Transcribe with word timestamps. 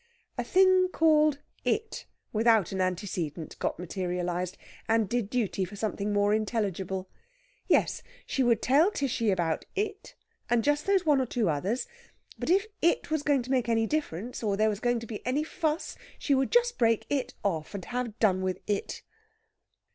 A 0.35 0.43
thing 0.43 0.87
called 0.89 1.37
"it" 1.63 2.07
without 2.33 2.71
an 2.71 2.81
antecedent, 2.81 3.55
got 3.59 3.77
materialised, 3.77 4.57
and 4.89 5.07
did 5.07 5.29
duty 5.29 5.63
for 5.63 5.75
something 5.75 6.11
more 6.11 6.33
intelligible. 6.33 7.07
Yes! 7.67 8.01
she 8.25 8.41
would 8.41 8.63
tell 8.63 8.89
Tishy 8.89 9.29
about 9.29 9.63
It, 9.75 10.15
and 10.49 10.63
just 10.63 10.87
those 10.87 11.05
one 11.05 11.21
or 11.21 11.27
two 11.27 11.49
others. 11.51 11.85
But 12.39 12.49
if 12.49 12.65
It 12.81 13.11
was 13.11 13.21
going 13.21 13.43
to 13.43 13.51
make 13.51 13.69
any 13.69 13.85
difference, 13.85 14.41
or 14.41 14.57
there 14.57 14.69
was 14.69 14.79
to 14.79 14.99
be 15.05 15.23
any 15.23 15.43
fuss, 15.43 15.95
she 16.17 16.33
would 16.33 16.49
just 16.49 16.79
break 16.79 17.05
It 17.07 17.35
off, 17.43 17.75
and 17.75 17.85
have 17.85 18.17
done 18.17 18.41
with 18.41 18.57
It. 18.65 19.03